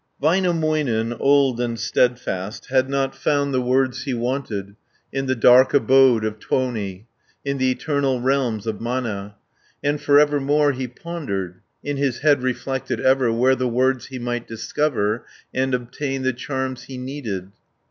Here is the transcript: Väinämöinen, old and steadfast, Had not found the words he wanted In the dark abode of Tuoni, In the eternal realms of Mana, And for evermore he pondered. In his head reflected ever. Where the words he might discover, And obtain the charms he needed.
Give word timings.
Väinämöinen, 0.19 1.15
old 1.19 1.59
and 1.61 1.79
steadfast, 1.79 2.69
Had 2.71 2.89
not 2.89 3.13
found 3.13 3.53
the 3.53 3.61
words 3.61 4.05
he 4.05 4.15
wanted 4.15 4.75
In 5.13 5.27
the 5.27 5.35
dark 5.35 5.75
abode 5.75 6.25
of 6.25 6.39
Tuoni, 6.39 7.05
In 7.45 7.59
the 7.59 7.69
eternal 7.69 8.19
realms 8.19 8.65
of 8.65 8.81
Mana, 8.81 9.35
And 9.83 10.01
for 10.01 10.19
evermore 10.19 10.71
he 10.71 10.87
pondered. 10.87 11.61
In 11.83 11.97
his 11.97 12.21
head 12.21 12.41
reflected 12.41 12.99
ever. 12.99 13.31
Where 13.31 13.53
the 13.53 13.67
words 13.69 14.07
he 14.07 14.17
might 14.17 14.47
discover, 14.47 15.27
And 15.53 15.75
obtain 15.75 16.23
the 16.23 16.33
charms 16.33 16.85
he 16.85 16.97
needed. 16.97 17.51